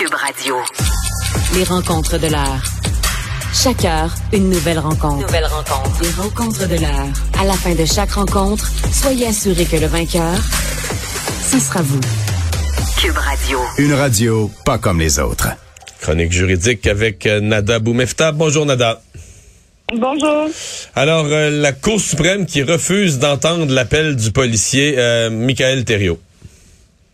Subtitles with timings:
[0.00, 0.56] Cube Radio.
[1.54, 2.62] Les rencontres de l'heure.
[3.52, 5.26] Chaque heure, une nouvelle rencontre.
[5.26, 6.00] Nouvelle rencontre.
[6.00, 7.08] Les rencontres de l'heure.
[7.38, 10.38] À la fin de chaque rencontre, soyez assurés que le vainqueur,
[11.42, 12.00] ce sera vous.
[12.98, 13.58] Cube Radio.
[13.76, 15.48] Une radio pas comme les autres.
[16.00, 18.32] Chronique juridique avec euh, Nada Boumefta.
[18.32, 19.02] Bonjour Nada.
[19.94, 20.48] Bonjour.
[20.94, 26.20] Alors, euh, la Cour suprême qui refuse d'entendre l'appel du policier euh, Michael Thériault.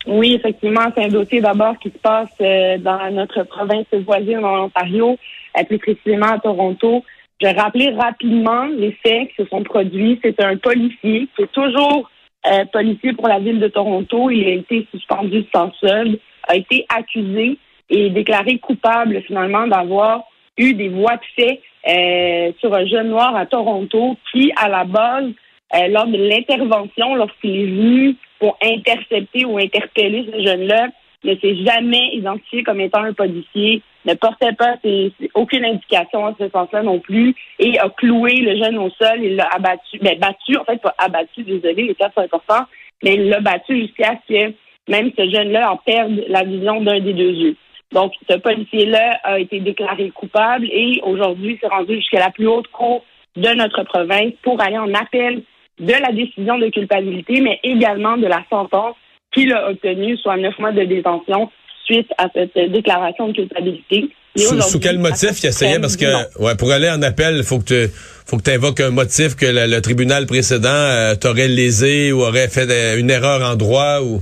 [0.07, 4.65] Oui, effectivement, c'est un dossier d'abord qui se passe euh, dans notre province voisine en
[4.65, 5.17] Ontario,
[5.57, 7.03] euh, plus précisément à Toronto.
[7.41, 10.19] Je rappeler rapidement les faits qui se sont produits.
[10.23, 12.09] C'est un policier qui est toujours
[12.47, 14.29] euh, policier pour la ville de Toronto.
[14.31, 17.57] Il a été suspendu sans solde, a été accusé
[17.89, 20.23] et déclaré coupable finalement d'avoir
[20.57, 24.85] eu des voies de fait euh, sur un jeune noir à Toronto qui, à la
[24.85, 25.31] base,
[25.75, 30.87] euh, lors de l'intervention, lorsqu'il est venu pour intercepter ou interpeller ce jeune-là,
[31.23, 36.35] ne s'est jamais identifié comme étant un policier, ne portait pas ses- aucune indication en
[36.39, 40.17] ce sens-là non plus, et a cloué le jeune au sol, il l'a abattu, ben,
[40.19, 42.65] battu, en fait, pas abattu, désolé, les cas sont importants,
[43.03, 44.53] mais il l'a battu jusqu'à ce que
[44.87, 47.55] même ce jeune-là en perde la vision d'un des deux yeux.
[47.91, 52.67] Donc, ce policier-là a été déclaré coupable et aujourd'hui s'est rendu jusqu'à la plus haute
[52.67, 53.03] cour
[53.35, 55.41] de notre province pour aller en appel
[55.79, 58.95] de la décision de culpabilité, mais également de la sentence
[59.33, 61.49] qu'il a obtenue, soit neuf mois de détention
[61.85, 64.09] suite à cette euh, déclaration de culpabilité.
[64.37, 65.79] Sous, quel motif il essayait?
[65.79, 66.05] Parce que
[66.39, 67.93] ouais, pour aller en appel, il faut que tu
[68.27, 72.49] faut que invoques un motif que le, le tribunal précédent euh, t'aurait lésé ou aurait
[72.49, 74.21] fait euh, une erreur en droit ou.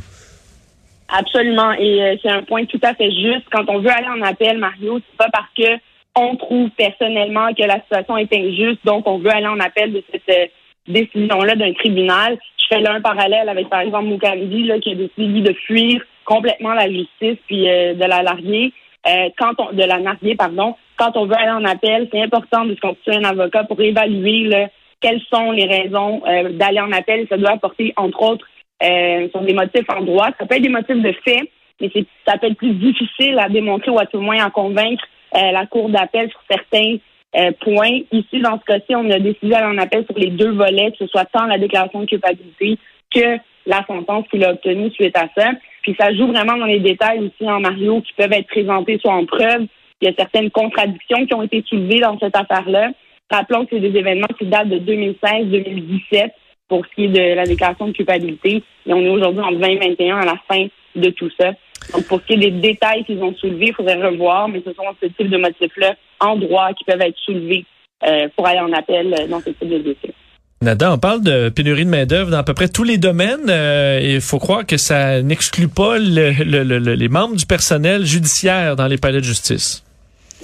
[1.09, 1.73] Absolument.
[1.73, 3.45] Et euh, c'est un point tout à fait juste.
[3.51, 5.79] Quand on veut aller en appel, Mario, c'est pas parce que
[6.15, 10.01] on trouve personnellement que la situation est injuste, donc on veut aller en appel de
[10.11, 10.51] cette
[10.87, 12.37] décision-là d'un tribunal.
[12.57, 16.01] Je fais là un parallèle avec, par exemple, Moukandi, là, qui a décidé de fuir
[16.25, 18.73] complètement la justice puis euh, de la larguer.
[19.07, 20.75] Euh, quand on, de la narguer, pardon.
[20.97, 24.45] Quand on veut aller en appel, c'est important de se constituer un avocat pour évaluer
[24.45, 24.67] là,
[25.01, 27.27] quelles sont les raisons euh, d'aller en appel.
[27.29, 28.47] Ça doit apporter, entre autres,
[28.83, 30.29] euh, sur des motifs en droit.
[30.39, 31.91] Ça peut être des motifs de fait, mais
[32.27, 35.03] ça peut être plus difficile à démontrer ou à tout le moins à convaincre
[35.35, 36.97] euh, la Cour d'appel sur certains
[37.37, 37.99] euh, points.
[38.11, 40.97] Ici, dans ce cas-ci, on a décidé d'aller en appel sur les deux volets, que
[40.99, 42.77] ce soit tant la déclaration de culpabilité
[43.13, 45.51] que la sentence qu'il a obtenue suite à ça.
[45.81, 49.13] Puis ça joue vraiment dans les détails aussi en Mario qui peuvent être présentés soit
[49.13, 49.65] en preuve.
[50.01, 52.91] Il y a certaines contradictions qui ont été soulevées dans cette affaire-là.
[53.29, 56.31] Rappelons que c'est des événements qui datent de 2016-2017
[56.67, 58.63] pour ce qui est de la déclaration de culpabilité.
[58.85, 61.53] Et on est aujourd'hui en 2021 à la fin de tout ça.
[61.93, 64.73] Donc, pour ce qui est des détails qu'ils ont soulevés, il faudrait revoir, mais ce
[64.73, 67.65] sont ce type de motifs-là en droit qui peuvent être soulevés
[68.07, 70.13] euh, pour aller en appel euh, dans ce type de dossier.
[70.61, 73.49] Nada, on parle de pénurie de main-d'œuvre dans à peu près tous les domaines.
[73.49, 77.45] Euh, Il faut croire que ça n'exclut pas le- le- le- le- les membres du
[77.45, 79.83] personnel judiciaire dans les palais de justice.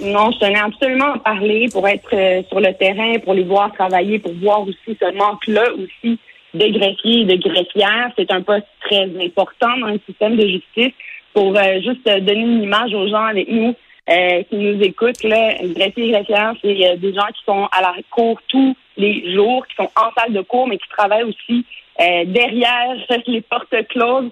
[0.01, 3.43] Non, je tenais absolument à en parler pour être euh, sur le terrain, pour les
[3.43, 6.19] voir travailler, pour voir aussi ce manque-là aussi
[6.53, 8.11] de greffiers et de greffières.
[8.17, 10.93] C'est un poste très important dans le système de justice.
[11.33, 13.73] Pour euh, juste donner une image aux gens avec nous
[14.09, 17.81] euh, qui nous écoutent, là, greffier et greffière, c'est euh, des gens qui sont à
[17.81, 21.65] la cour tous les jours, qui sont en salle de cours, mais qui travaillent aussi
[22.25, 22.95] derrière
[23.27, 24.31] les portes closes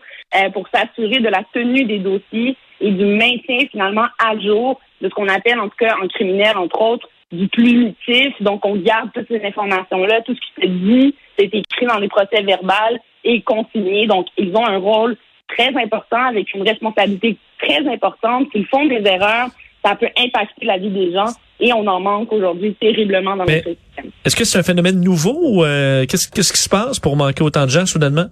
[0.54, 5.14] pour s'assurer de la tenue des dossiers et du maintien finalement à jour de ce
[5.14, 8.34] qu'on appelle, en tout cas en criminel, entre autres, du plumitif.
[8.42, 12.08] Donc, on garde toutes ces informations-là, tout ce qui se dit, c'est écrit dans les
[12.08, 14.08] procès verbales et consigné.
[14.08, 15.18] Donc, ils ont un rôle
[15.60, 18.48] très important avec une responsabilité très importante.
[18.54, 19.50] S'ils font des erreurs,
[19.84, 23.58] ça peut impacter la vie des gens et on en manque aujourd'hui terriblement dans Mais-
[23.58, 24.12] notre système.
[24.26, 27.44] Est-ce que c'est un phénomène nouveau ou euh, qu'est-ce qu'est-ce qui se passe pour manquer
[27.44, 28.28] autant de gens soudainement?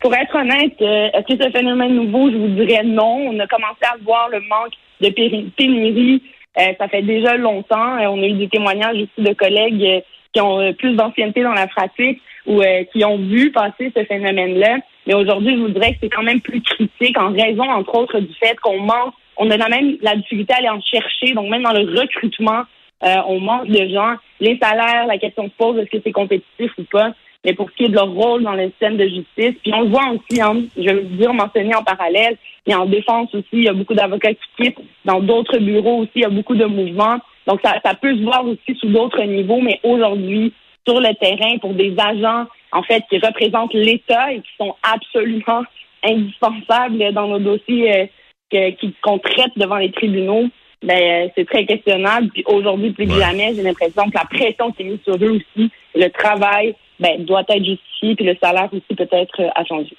[0.00, 2.30] Pour être honnête, euh, est-ce que c'est un phénomène nouveau?
[2.30, 3.30] Je vous dirais non.
[3.32, 5.08] On a commencé à voir le manque de
[5.56, 6.22] pénurie.
[6.60, 7.98] euh, ça fait déjà longtemps.
[8.00, 12.20] On a eu des témoignages aussi de collègues qui ont plus d'ancienneté dans la pratique
[12.46, 12.62] ou
[12.92, 14.78] qui ont vu passer ce phénomène-là.
[15.08, 18.20] Mais aujourd'hui, je vous dirais que c'est quand même plus critique en raison, entre autres,
[18.20, 19.14] du fait qu'on manque.
[19.38, 21.32] On a même la difficulté à aller en chercher.
[21.32, 22.62] Donc, même dans le recrutement,
[23.02, 24.16] euh, on manque de gens.
[24.38, 27.12] Les salaires, la question se pose, est-ce que c'est compétitif ou pas?
[27.44, 29.54] mais pour ce qui est de leur rôle dans le système de justice.
[29.62, 32.36] Puis on le voit aussi, hein, je vous dire, mentionner en parallèle,
[32.66, 34.80] et en défense aussi, il y a beaucoup d'avocats qui quittent.
[35.04, 37.18] Dans d'autres bureaux aussi, il y a beaucoup de mouvements.
[37.46, 40.52] Donc ça, ça peut se voir aussi sous d'autres niveaux, mais aujourd'hui,
[40.86, 45.62] sur le terrain, pour des agents, en fait, qui représentent l'État et qui sont absolument
[46.04, 48.10] indispensables dans nos dossiers
[48.54, 48.70] euh,
[49.02, 50.48] qu'on traite devant les tribunaux,
[50.82, 52.28] ben, euh, c'est très questionnable.
[52.32, 53.20] Puis aujourd'hui, plus que Ouais.
[53.20, 57.24] jamais, j'ai l'impression que la pression qui est mise sur eux aussi, le travail, ben,
[57.24, 59.96] doit être justifié, puis le salaire aussi peut-être euh, à changer.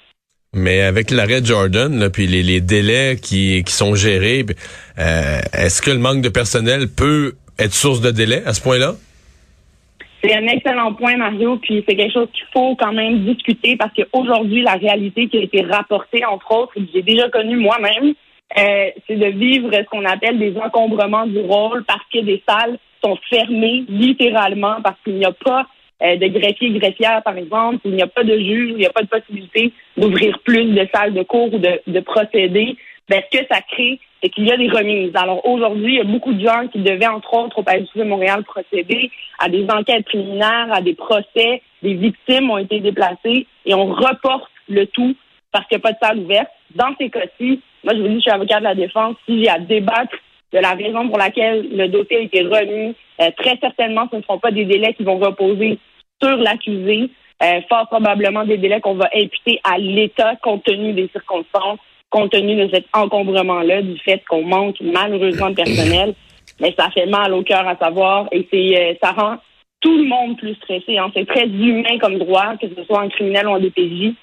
[0.52, 4.44] Mais avec l'arrêt Jordan, là, puis les, les délais qui, qui sont gérés,
[4.98, 8.94] euh, est-ce que le manque de personnel peut être source de délai à ce point-là?
[10.22, 13.92] C'est un excellent point, Mario, puis c'est quelque chose qu'il faut quand même discuter parce
[13.94, 18.14] qu'aujourd'hui, la réalité qui a été rapportée, entre autres, et que j'ai déjà connue moi-même,
[18.58, 22.78] euh, c'est de vivre ce qu'on appelle des encombrements du rôle parce que des salles
[23.02, 25.66] sont fermées littéralement parce qu'il n'y a pas
[26.02, 28.90] euh, de greffier greffière, par exemple, il n'y a pas de juge, il n'y a
[28.90, 32.76] pas de possibilité d'ouvrir plus de salles de cours ou de, de procéder.
[33.08, 35.12] Ben, ce que ça crée, c'est qu'il y a des remises.
[35.14, 38.04] Alors aujourd'hui, il y a beaucoup de gens qui devaient, entre autres, au Palais de
[38.04, 41.62] Montréal, procéder à des enquêtes préliminaires, à des procès.
[41.82, 45.16] Des victimes ont été déplacées et on reporte le tout
[45.52, 46.50] parce qu'il n'y a pas de salle ouverte.
[46.74, 49.16] Dans ces cas-ci, moi, je vous dis, je suis avocat de la défense.
[49.26, 50.14] Si j'ai à débattre
[50.52, 54.22] de la raison pour laquelle le dossier a été remis, euh, très certainement, ce ne
[54.22, 55.78] seront pas des délais qui vont reposer
[56.22, 57.10] sur l'accusé.
[57.42, 61.78] Euh, fort probablement des délais qu'on va imputer à l'État compte tenu des circonstances
[62.10, 66.14] compte tenu de cet encombrement-là, du fait qu'on manque malheureusement de personnel.
[66.60, 69.36] Mais ça fait mal au cœur à savoir et c'est euh, ça rend
[69.80, 70.98] tout le monde plus stressé.
[70.98, 71.10] Hein.
[71.14, 74.14] C'est très humain comme droit, que ce soit en criminel ou en DPJ.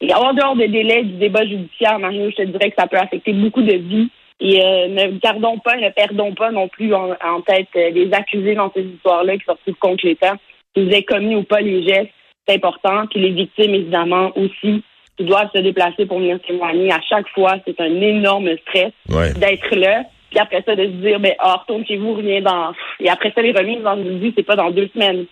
[0.00, 2.98] Et en dehors des délais du débat judiciaire, Mario, je te dirais que ça peut
[2.98, 4.08] affecter beaucoup de vies.
[4.40, 8.54] Et euh, ne gardons pas, ne perdons pas non plus en, tête euh, les accusés
[8.54, 10.36] dans ces histoires-là qui se retrouvent contre l'État.
[10.74, 12.10] Qu'ils aient commis ou pas les gestes,
[12.46, 13.06] c'est important.
[13.10, 14.82] Puis les victimes, évidemment, aussi
[15.16, 16.92] qui doivent se déplacer pour venir témoigner.
[16.92, 20.02] À chaque fois, c'est un énorme stress d'être là.
[20.30, 22.72] Puis après ça, de se dire, ben, oh, retourne chez vous, reviens dans.
[23.00, 25.26] Et après ça, les remises, dans le dis, c'est pas dans deux semaines.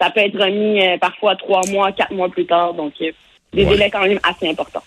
[0.00, 2.74] Ça peut être remis euh, parfois trois mois, quatre mois plus tard.
[2.74, 3.10] Donc, euh,
[3.52, 4.82] des délais quand même assez importants.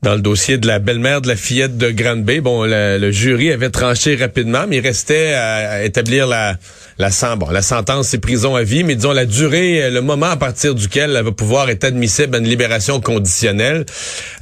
[0.00, 3.50] Dans le dossier de la belle-mère de la fillette de Grande Bay, bon, le, jury
[3.50, 6.54] avait tranché rapidement, mais il restait à, établir la,
[6.98, 10.36] la, bon, la sentence, c'est prison à vie, mais disons la durée, le moment à
[10.36, 13.86] partir duquel elle va pouvoir être admissible à une libération conditionnelle.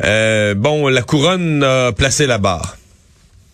[0.04, 2.76] Euh, bon, la couronne a placé la barre.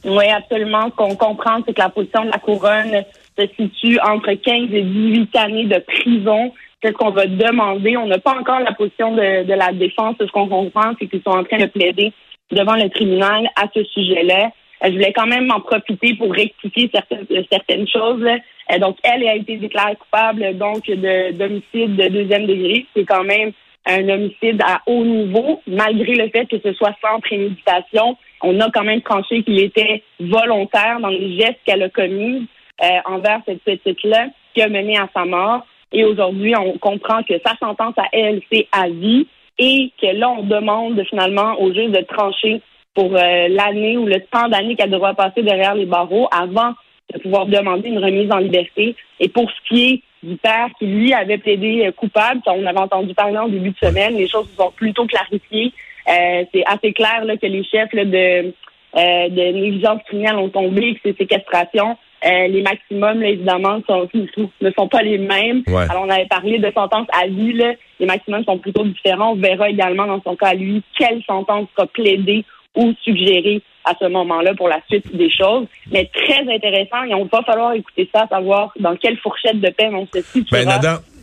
[0.05, 0.91] Oui, absolument.
[0.91, 3.05] Ce qu'on comprend, c'est que la position de la couronne
[3.39, 6.53] se situe entre 15 et 18 années de prison
[6.83, 7.97] Qu'est-ce qu'on va demander?
[7.97, 10.17] On n'a pas encore la position de, de la défense.
[10.21, 12.13] Ce qu'on comprend, c'est qu'ils sont en train de plaider
[12.51, 14.51] devant le tribunal à ce sujet-là.
[14.85, 18.25] Euh, je voulais quand même en profiter pour rectifier certaines, certaines choses.
[18.25, 22.87] Euh, donc, elle a été déclarée coupable donc de d'homicide de deuxième degré.
[22.97, 23.53] C'est quand même
[23.87, 28.17] un homicide à haut niveau, malgré le fait que ce soit sans préméditation.
[28.43, 32.47] On a quand même tranché qu'il était volontaire dans les gestes qu'elle a commis
[32.83, 35.65] euh, envers cette petite-là qui a mené à sa mort.
[35.93, 39.27] Et aujourd'hui, on comprend que sa sentence à elle, c'est à vie
[39.59, 42.61] et que là, on demande finalement au juge de trancher
[42.95, 46.73] pour euh, l'année ou le temps d'année qu'elle devra passer derrière les barreaux avant
[47.13, 48.97] de pouvoir demander une remise en liberté.
[49.21, 52.79] Et pour ce qui est du père qui, lui, avait plaidé euh, coupable, on avait
[52.79, 55.73] entendu parler en début de semaine, les choses se sont plutôt clarifiées.
[56.09, 58.53] Euh, c'est assez clair là, que les chefs là, de,
[58.97, 61.97] euh, de négligence criminelle ont tombé, que c'est séquestration.
[62.25, 65.63] Euh, les maximums, évidemment, sont, ne sont pas les mêmes.
[65.67, 67.53] Alors, on avait parlé de sentence à vie.
[67.53, 67.73] Là.
[67.99, 69.33] Les maximums sont plutôt différents.
[69.33, 72.45] On verra également dans son cas à lui quelle sentence sera plaidée
[72.77, 75.67] ou suggérée à ce moment-là pour la suite des choses.
[75.91, 79.95] Mais très intéressant et on va falloir écouter ça, savoir dans quelle fourchette de peine
[79.95, 80.67] on se situe ben,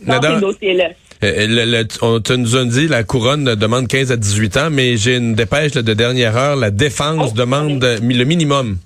[0.06, 0.90] dans ces dossiers-là.
[1.22, 4.96] Euh, le, on te nous a dit la couronne demande 15 à 18 ans, mais
[4.96, 6.56] j'ai une dépêche de dernière heure.
[6.56, 8.78] La défense oh, demande le minimum.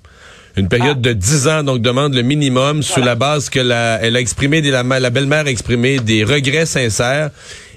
[0.57, 1.09] Une période ah.
[1.09, 4.61] de 10 ans, donc demande le minimum sous la base que la, elle a exprimé,
[4.61, 7.29] la, la belle-mère a exprimé des regrets sincères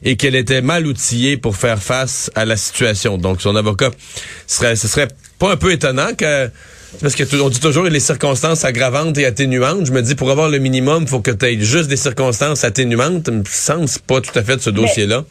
[0.05, 3.19] et qu'elle était mal outillée pour faire face à la situation.
[3.19, 3.91] Donc son avocat
[4.47, 5.09] serait, ce serait
[5.39, 6.51] pas un peu étonnant que
[7.03, 9.87] parce que on dit toujours les circonstances aggravantes et atténuantes.
[9.87, 12.65] Je me dis pour avoir le minimum, il faut que tu aies juste des circonstances
[12.65, 13.27] atténuantes.
[13.47, 15.25] Ça me semble pas tout à fait de ce dossier-là.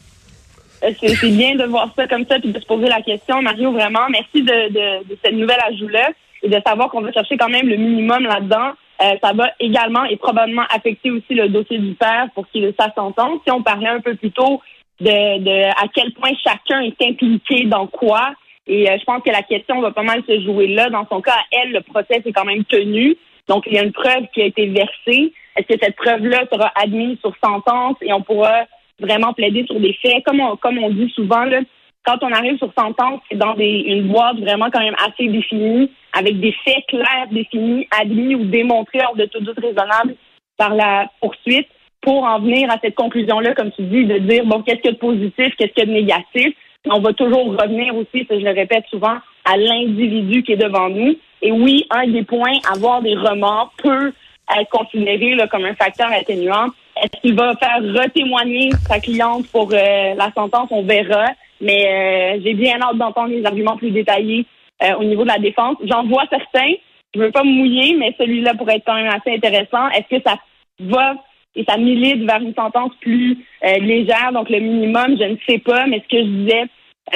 [0.80, 3.72] C'est bien de voir ça comme ça puis de se poser la question, Mario.
[3.72, 6.10] Vraiment, merci de, de, de cette nouvelle ajout-là
[6.42, 8.72] et de savoir qu'on va chercher quand même le minimum là-dedans.
[9.00, 12.74] Euh, ça va également et probablement affecter aussi le dossier du père pour qu'il ait
[12.78, 13.40] sa sentence.
[13.44, 14.60] Si on parlait un peu plus tôt
[15.00, 18.32] de, de à quel point chacun est impliqué dans quoi,
[18.68, 20.90] et euh, je pense que la question va pas mal se jouer là.
[20.90, 23.16] Dans son cas, elle, le procès est quand même tenu.
[23.48, 25.32] Donc, il y a une preuve qui a été versée.
[25.56, 28.66] Est-ce que cette preuve-là sera admise sur sentence et on pourra
[29.00, 30.22] vraiment plaider sur des faits?
[30.24, 31.60] Comme on, comme on dit souvent, là,
[32.08, 35.90] quand on arrive sur sentence, c'est dans des, une boîte vraiment quand même assez définie,
[36.14, 40.14] avec des faits clairs définis, admis ou démontrés hors de tout doute raisonnable
[40.56, 41.68] par la poursuite
[42.00, 44.88] pour en venir à cette conclusion-là, comme tu dis, de dire, bon, qu'est-ce qu'il y
[44.88, 46.54] a de positif, qu'est-ce qu'il y a de négatif?
[46.88, 51.14] On va toujours revenir aussi, je le répète souvent, à l'individu qui est devant nous.
[51.42, 54.14] Et oui, un des points, avoir des remords peut
[54.58, 56.68] être considéré là, comme un facteur atténuant.
[57.02, 60.68] Est-ce qu'il va faire retémoigner sa cliente pour euh, la sentence?
[60.70, 61.26] On verra.
[61.60, 64.46] Mais euh, j'ai bien hâte d'entendre les arguments plus détaillés
[64.82, 65.76] euh, au niveau de la défense.
[65.84, 66.74] J'en vois certains.
[67.14, 69.88] Je veux pas me mouiller, mais celui-là pourrait être quand même assez intéressant.
[69.90, 70.36] Est-ce que ça
[70.80, 71.14] va
[71.56, 75.58] et ça milite vers une sentence plus euh, légère, donc le minimum, je ne sais
[75.58, 76.64] pas, mais ce que je disais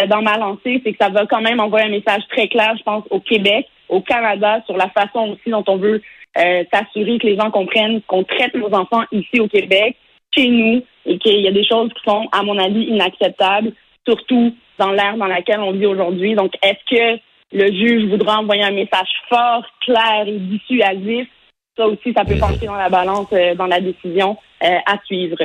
[0.09, 2.83] dans ma lancée, c'est que ça va quand même envoyer un message très clair, je
[2.83, 6.01] pense, au Québec, au Canada, sur la façon aussi dont on veut
[6.35, 9.97] s'assurer que les gens comprennent qu'on traite nos enfants ici au Québec,
[10.35, 13.73] chez nous, et qu'il y a des choses qui sont, à mon avis, inacceptables
[14.07, 16.35] surtout dans l'ère dans laquelle on vit aujourd'hui.
[16.35, 17.21] Donc, est-ce que
[17.53, 21.29] le juge voudra envoyer un message fort, clair et dissuasif?
[21.77, 25.39] Ça aussi, ça peut pencher dans la balance euh, dans la décision euh, à suivre.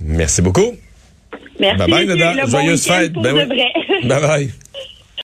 [0.00, 0.72] Merci beaucoup.
[1.58, 1.78] Merci.
[1.78, 2.46] Bye bye, Nada.
[2.46, 3.12] Joyeuse fête.
[3.12, 4.08] Ben oui.
[4.08, 4.50] Bye bye.